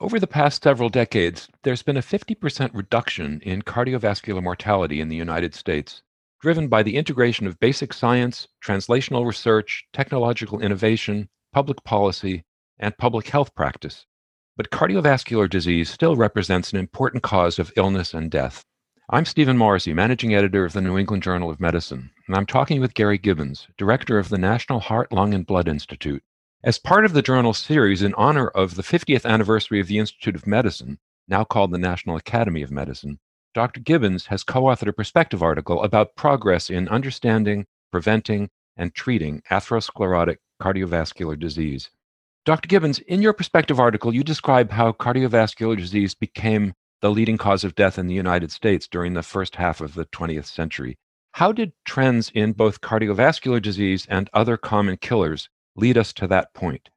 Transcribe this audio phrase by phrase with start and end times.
[0.00, 5.16] Over the past several decades, there's been a 50% reduction in cardiovascular mortality in the
[5.16, 6.02] United States,
[6.40, 12.44] driven by the integration of basic science, translational research, technological innovation, public policy,
[12.78, 14.06] and public health practice.
[14.56, 18.64] But cardiovascular disease still represents an important cause of illness and death.
[19.10, 22.80] I'm Stephen Morrissey, managing editor of the New England Journal of Medicine, and I'm talking
[22.80, 26.22] with Gary Gibbons, director of the National Heart, Lung, and Blood Institute.
[26.64, 30.34] As part of the journal series in honor of the 50th anniversary of the Institute
[30.34, 30.98] of Medicine,
[31.28, 33.20] now called the National Academy of Medicine,
[33.54, 33.78] Dr.
[33.78, 40.38] Gibbons has co authored a perspective article about progress in understanding, preventing, and treating atherosclerotic
[40.60, 41.90] cardiovascular disease.
[42.44, 42.66] Dr.
[42.66, 47.76] Gibbons, in your perspective article, you describe how cardiovascular disease became the leading cause of
[47.76, 50.98] death in the United States during the first half of the 20th century.
[51.34, 56.52] How did trends in both cardiovascular disease and other common killers lead us to that
[56.54, 56.88] point?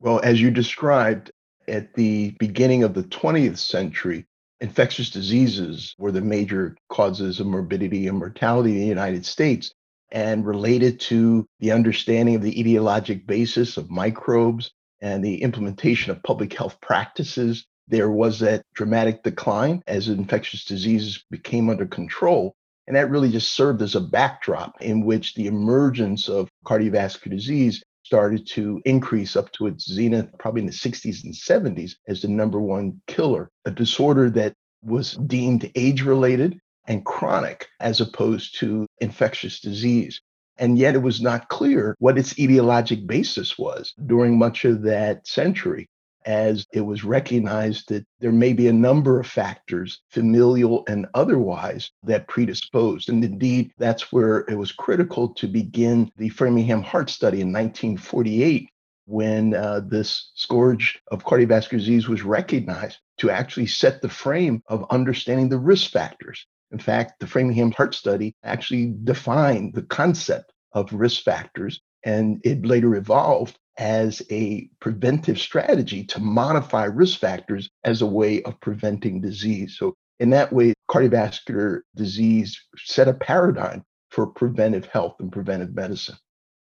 [0.00, 1.30] Well, as you described,
[1.66, 4.26] at the beginning of the 20th century,
[4.60, 9.72] infectious diseases were the major causes of morbidity and mortality in the United States
[10.12, 16.22] and related to the understanding of the etiologic basis of microbes and the implementation of
[16.22, 22.54] public health practices there was that dramatic decline as infectious diseases became under control.
[22.86, 27.82] And that really just served as a backdrop in which the emergence of cardiovascular disease
[28.04, 32.28] started to increase up to its zenith, probably in the 60s and 70s, as the
[32.28, 38.86] number one killer, a disorder that was deemed age related and chronic as opposed to
[39.00, 40.20] infectious disease.
[40.58, 45.26] And yet it was not clear what its etiologic basis was during much of that
[45.26, 45.88] century
[46.24, 51.90] as it was recognized that there may be a number of factors, familial and otherwise,
[52.02, 53.08] that predisposed.
[53.08, 58.68] And indeed, that's where it was critical to begin the Framingham Heart Study in 1948
[59.06, 64.86] when uh, this scourge of cardiovascular disease was recognized to actually set the frame of
[64.90, 66.46] understanding the risk factors.
[66.72, 72.64] In fact, the Framingham Heart Study actually defined the concept of risk factors, and it
[72.64, 79.20] later evolved as a preventive strategy to modify risk factors as a way of preventing
[79.20, 79.76] disease.
[79.78, 86.16] So, in that way, cardiovascular disease set a paradigm for preventive health and preventive medicine.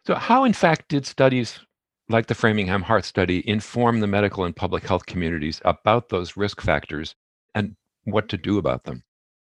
[0.06, 1.60] So, how, in fact, did studies
[2.08, 6.60] like the Framingham Heart Study inform the medical and public health communities about those risk
[6.60, 7.14] factors
[7.54, 9.02] and what to do about them?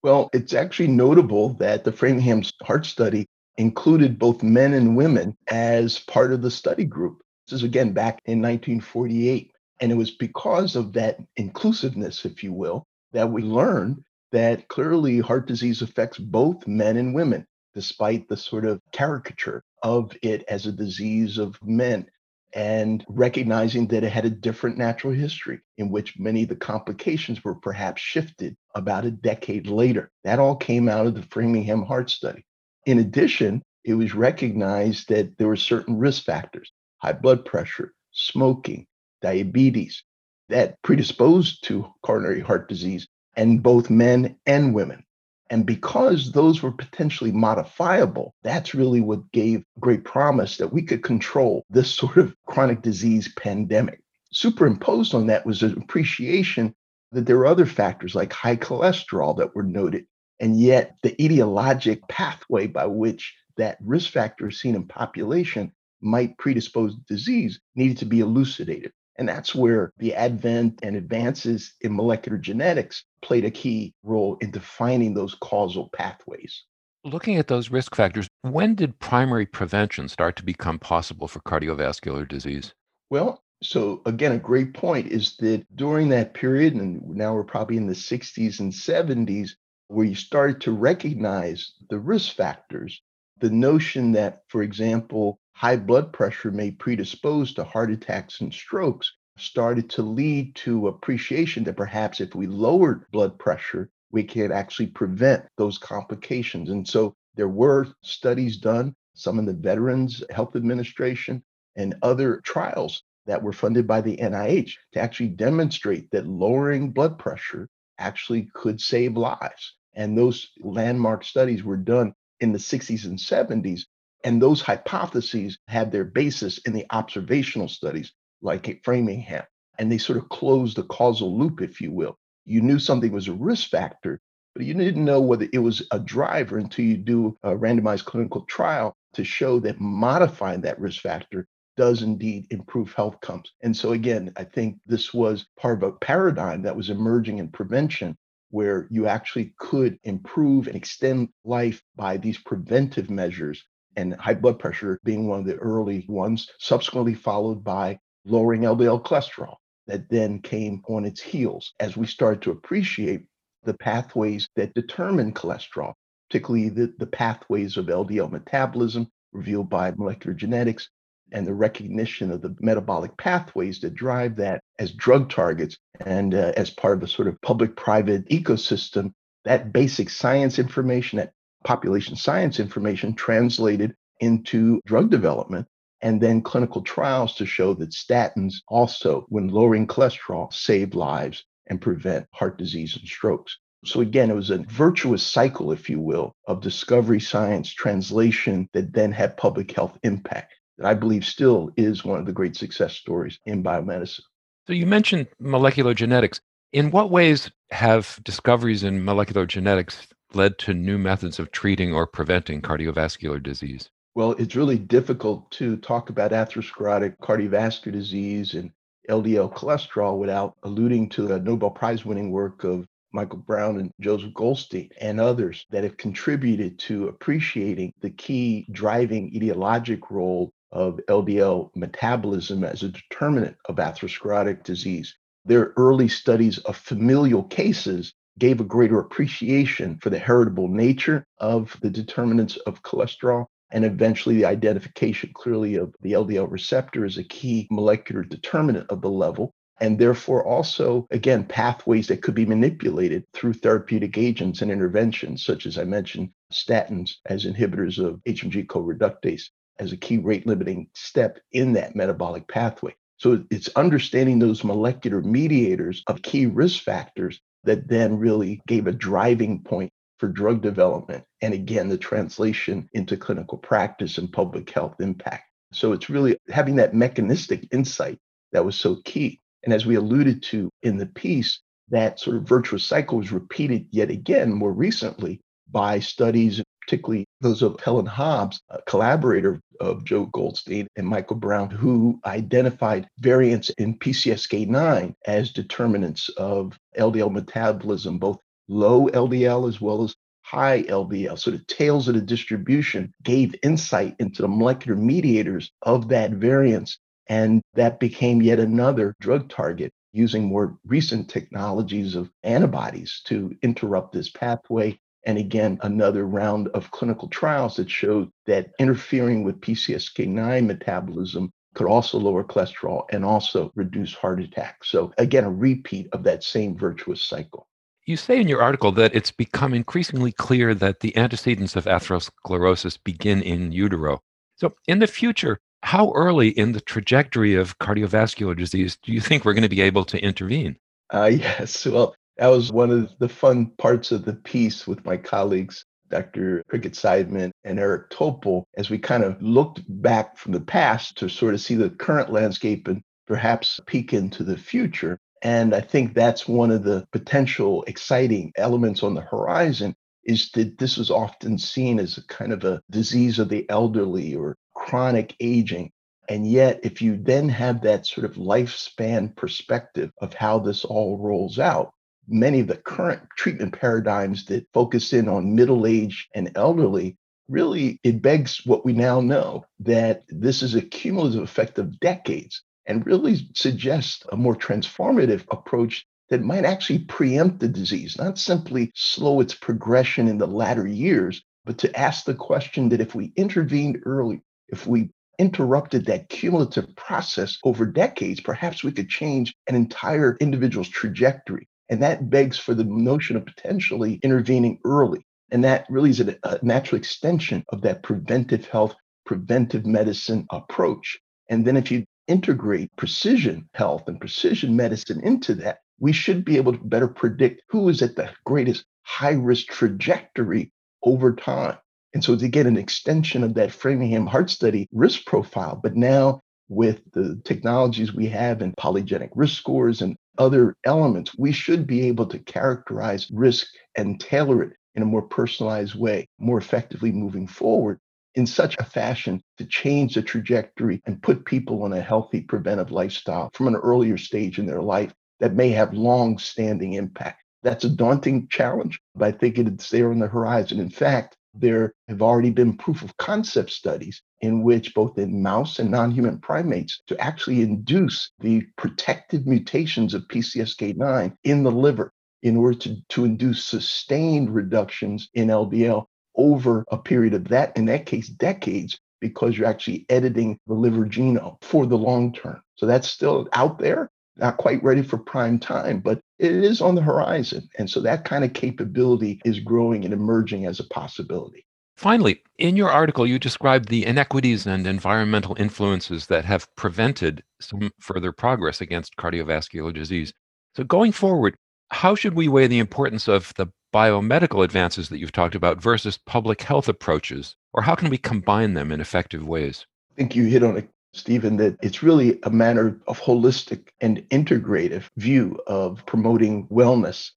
[0.02, 3.26] Well, it's actually notable that the Framingham Heart Study
[3.58, 7.22] included both men and women as part of the study group.
[7.50, 9.50] This is again back in 1948.
[9.80, 15.18] And it was because of that inclusiveness, if you will, that we learned that clearly
[15.18, 17.44] heart disease affects both men and women,
[17.74, 22.08] despite the sort of caricature of it as a disease of men.
[22.54, 27.42] And recognizing that it had a different natural history in which many of the complications
[27.42, 30.12] were perhaps shifted about a decade later.
[30.22, 32.44] That all came out of the Framingham Heart Study.
[32.86, 38.86] In addition, it was recognized that there were certain risk factors high blood pressure, smoking,
[39.22, 40.02] diabetes
[40.48, 43.06] that predisposed to coronary heart disease
[43.36, 45.04] in both men and women.
[45.48, 51.02] And because those were potentially modifiable, that's really what gave great promise that we could
[51.02, 54.00] control this sort of chronic disease pandemic.
[54.32, 56.74] Superimposed on that was an appreciation
[57.12, 60.06] that there were other factors like high cholesterol that were noted.
[60.38, 66.38] And yet, the etiologic pathway by which that risk factor is seen in population might
[66.38, 68.92] predispose disease needed to be elucidated.
[69.18, 74.50] And that's where the advent and advances in molecular genetics played a key role in
[74.50, 76.64] defining those causal pathways.
[77.04, 82.26] Looking at those risk factors, when did primary prevention start to become possible for cardiovascular
[82.26, 82.72] disease?
[83.10, 87.76] Well, so again, a great point is that during that period, and now we're probably
[87.76, 89.50] in the 60s and 70s,
[89.88, 93.02] where you started to recognize the risk factors,
[93.38, 99.12] the notion that, for example, high blood pressure may predispose to heart attacks and strokes
[99.36, 104.86] started to lead to appreciation that perhaps if we lowered blood pressure, we could actually
[104.86, 106.70] prevent those complications.
[106.70, 111.42] And so there were studies done, some in the Veterans Health Administration
[111.76, 117.18] and other trials that were funded by the NIH to actually demonstrate that lowering blood
[117.18, 117.68] pressure
[117.98, 119.76] actually could save lives.
[119.94, 123.82] And those landmark studies were done in the 60s and 70s
[124.24, 128.12] and those hypotheses had their basis in the observational studies
[128.42, 129.44] like Framingham.
[129.78, 132.18] And they sort of closed the causal loop, if you will.
[132.44, 134.20] You knew something was a risk factor,
[134.54, 138.42] but you didn't know whether it was a driver until you do a randomized clinical
[138.42, 141.46] trial to show that modifying that risk factor
[141.76, 143.52] does indeed improve health outcomes.
[143.62, 147.48] And so, again, I think this was part of a paradigm that was emerging in
[147.48, 148.16] prevention
[148.50, 153.64] where you actually could improve and extend life by these preventive measures,
[153.96, 159.02] and high blood pressure being one of the early ones, subsequently followed by lowering LDL
[159.02, 159.56] cholesterol
[159.86, 163.24] that then came on its heels as we started to appreciate
[163.64, 165.94] the pathways that determine cholesterol,
[166.28, 170.88] particularly the, the pathways of LDL metabolism revealed by molecular genetics
[171.32, 176.52] and the recognition of the metabolic pathways that drive that as drug targets and uh,
[176.56, 179.12] as part of a sort of public private ecosystem,
[179.44, 181.32] that basic science information, that
[181.64, 185.66] population science information translated into drug development
[186.02, 191.80] and then clinical trials to show that statins also, when lowering cholesterol, save lives and
[191.80, 193.58] prevent heart disease and strokes.
[193.84, 198.92] So again, it was a virtuous cycle, if you will, of discovery science translation that
[198.92, 202.94] then had public health impact that I believe still is one of the great success
[202.94, 204.22] stories in biomedicine.
[204.66, 206.40] So you mentioned molecular genetics.
[206.72, 212.06] In what ways have discoveries in molecular genetics led to new methods of treating or
[212.06, 213.90] preventing cardiovascular disease?
[214.14, 218.70] Well, it's really difficult to talk about atherosclerotic cardiovascular disease and
[219.08, 224.34] LDL cholesterol without alluding to the Nobel Prize winning work of Michael Brown and Joseph
[224.34, 231.70] Goldstein and others that have contributed to appreciating the key driving etiologic role of LDL
[231.74, 235.16] metabolism as a determinant of atherosclerotic disease.
[235.44, 241.76] Their early studies of familial cases gave a greater appreciation for the heritable nature of
[241.82, 247.24] the determinants of cholesterol and eventually the identification clearly of the LDL receptor as a
[247.24, 249.54] key molecular determinant of the level.
[249.80, 255.66] And therefore, also, again, pathways that could be manipulated through therapeutic agents and interventions, such
[255.66, 259.44] as I mentioned, statins as inhibitors of HMG co reductase
[259.78, 262.94] as a key rate limiting step in that metabolic pathway.
[263.16, 268.92] So it's understanding those molecular mediators of key risk factors that then really gave a
[268.92, 271.24] driving point for drug development.
[271.42, 275.44] And again, the translation into clinical practice and public health impact.
[275.72, 278.18] So it's really having that mechanistic insight
[278.52, 279.40] that was so key.
[279.64, 281.60] And as we alluded to in the piece,
[281.90, 285.40] that sort of virtuous cycle was repeated yet again more recently
[285.72, 291.70] by studies particularly those of Helen Hobbs, a collaborator of Joe Goldstein and Michael Brown,
[291.70, 300.02] who identified variants in PCSK9 as determinants of LDL metabolism, both low LDL as well
[300.02, 301.38] as high LDL.
[301.38, 306.98] So the tails of the distribution gave insight into the molecular mediators of that variance.
[307.28, 314.12] And that became yet another drug target using more recent technologies of antibodies to interrupt
[314.12, 320.66] this pathway and again, another round of clinical trials that showed that interfering with PCSK9
[320.66, 324.90] metabolism could also lower cholesterol and also reduce heart attacks.
[324.90, 327.68] So, again, a repeat of that same virtuous cycle.
[328.06, 332.98] You say in your article that it's become increasingly clear that the antecedents of atherosclerosis
[333.04, 334.22] begin in utero.
[334.56, 339.44] So, in the future, how early in the trajectory of cardiovascular disease do you think
[339.44, 340.76] we're going to be able to intervene?
[341.12, 341.86] Uh, yes.
[341.86, 346.64] Well, that was one of the fun parts of the piece with my colleagues, Dr.
[346.72, 351.28] Kricket Seidman and Eric Topol, as we kind of looked back from the past to
[351.28, 355.18] sort of see the current landscape and perhaps peek into the future.
[355.42, 359.94] And I think that's one of the potential exciting elements on the horizon
[360.24, 364.34] is that this is often seen as a kind of a disease of the elderly
[364.34, 365.90] or chronic aging.
[366.30, 371.18] And yet, if you then have that sort of lifespan perspective of how this all
[371.18, 371.92] rolls out,
[372.30, 377.16] many of the current treatment paradigms that focus in on middle age and elderly
[377.48, 382.62] really it begs what we now know that this is a cumulative effect of decades
[382.86, 388.92] and really suggests a more transformative approach that might actually preempt the disease, not simply
[388.94, 393.32] slow its progression in the latter years, but to ask the question that if we
[393.36, 399.74] intervened early, if we interrupted that cumulative process over decades, perhaps we could change an
[399.74, 401.66] entire individual's trajectory.
[401.90, 405.26] And that begs for the notion of potentially intervening early.
[405.50, 408.94] And that really is a, a natural extension of that preventive health,
[409.26, 411.18] preventive medicine approach.
[411.48, 416.56] And then if you integrate precision health and precision medicine into that, we should be
[416.56, 421.76] able to better predict who is at the greatest high risk trajectory over time.
[422.14, 426.40] And so to get an extension of that Framingham heart study risk profile, but now
[426.68, 432.08] with the technologies we have in polygenic risk scores and other elements, we should be
[432.08, 437.46] able to characterize risk and tailor it in a more personalized way, more effectively moving
[437.46, 438.00] forward.
[438.36, 442.90] in such a fashion to change the trajectory and put people on a healthy preventive
[442.90, 447.42] lifestyle from an earlier stage in their life that may have long standing impact.
[447.62, 450.80] That's a daunting challenge, but I think it's there on the horizon.
[450.80, 455.78] In fact, there have already been proof of concept studies in which both in mouse
[455.78, 462.56] and non-human primates to actually induce the protective mutations of PCSK9 in the liver in
[462.56, 466.06] order to, to induce sustained reductions in LDL
[466.36, 471.04] over a period of that, in that case, decades, because you're actually editing the liver
[471.04, 472.62] genome for the long term.
[472.76, 476.94] So that's still out there, not quite ready for prime time, but it is on
[476.94, 477.68] the horizon.
[477.78, 481.66] And so that kind of capability is growing and emerging as a possibility.
[482.00, 487.90] Finally, in your article, you described the inequities and environmental influences that have prevented some
[488.00, 490.32] further progress against cardiovascular disease.
[490.74, 491.56] So, going forward,
[491.90, 496.16] how should we weigh the importance of the biomedical advances that you've talked about versus
[496.16, 497.54] public health approaches?
[497.74, 499.84] Or how can we combine them in effective ways?
[500.10, 504.26] I think you hit on it, Stephen, that it's really a matter of holistic and
[504.30, 507.32] integrative view of promoting wellness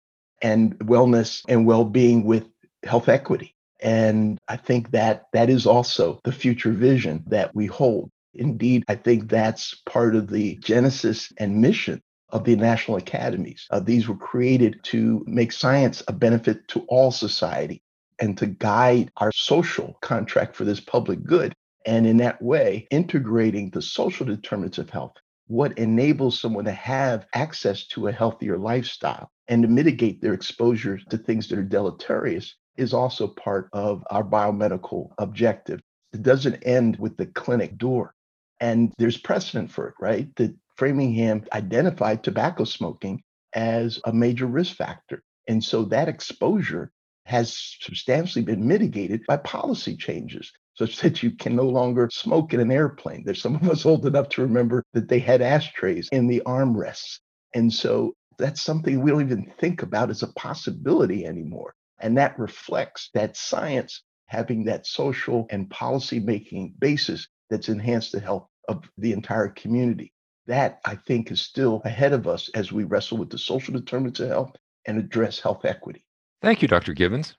[0.43, 2.47] and wellness and well-being with
[2.83, 3.55] health equity.
[3.83, 8.11] And I think that that is also the future vision that we hold.
[8.35, 13.67] Indeed, I think that's part of the genesis and mission of the national academies.
[13.71, 17.83] Uh, these were created to make science a benefit to all society
[18.21, 21.53] and to guide our social contract for this public good.
[21.87, 25.15] And in that way, integrating the social determinants of health,
[25.47, 31.01] what enables someone to have access to a healthier lifestyle and to mitigate their exposure
[31.09, 35.81] to things that are deleterious is also part of our biomedical objective.
[36.13, 38.15] It doesn't end with the clinic door.
[38.59, 40.35] And there's precedent for it, right?
[40.37, 43.23] That Framingham identified tobacco smoking
[43.55, 45.23] as a major risk factor.
[45.49, 46.91] And so that exposure
[47.27, 52.61] has substantially been mitigated by policy changes such that you can no longer smoke in
[52.61, 53.23] an airplane.
[53.25, 57.19] There's some of us old enough to remember that they had ashtrays in the armrests.
[57.55, 61.75] And so that's something we don't even think about as a possibility anymore.
[62.01, 68.21] And that reflects that science having that social and policy making basis that's enhanced the
[68.21, 70.13] health of the entire community.
[70.47, 74.21] That, I think, is still ahead of us as we wrestle with the social determinants
[74.21, 76.05] of health and address health equity.
[76.43, 76.95] Thank you, Dr.
[76.95, 77.37] Gibbons.